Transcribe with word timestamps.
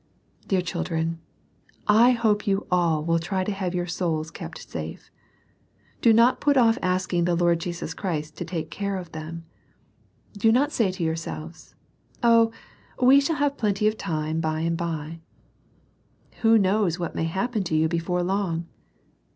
Dear 0.47 0.63
children, 0.63 1.19
I 1.87 2.13
hope 2.13 2.47
you 2.47 2.57
will 2.61 2.67
all 2.71 3.19
try 3.19 3.43
to 3.43 3.51
have 3.51 3.75
your 3.75 3.85
souls 3.85 4.31
kept 4.31 4.67
safe. 4.67 5.11
Do 6.01 6.11
not 6.11 6.41
put 6.41 6.57
off 6.57 6.79
asking 6.81 7.25
the 7.25 7.35
Lord 7.35 7.59
Jesus 7.59 7.93
Christ 7.93 8.35
to 8.37 8.43
take 8.43 8.71
care 8.71 8.97
of 8.97 9.11
them. 9.11 9.45
Do 10.35 10.51
not 10.51 10.71
say 10.71 10.91
to 10.91 11.03
yourselves, 11.03 11.75
"Oh, 12.23 12.51
we 12.99 13.21
shall 13.21 13.35
have 13.35 13.57
plenty 13.57 13.87
of 13.87 13.95
time 13.95 14.39
by 14.41 14.61
and 14.61 14.75
by!" 14.75 15.19
Who 16.41 16.57
knows 16.57 16.97
what 16.97 17.13
may 17.13 17.25
happen 17.25 17.61
to 17.65 17.75
you 17.75 17.87
before 17.87 18.23
long. 18.23 18.65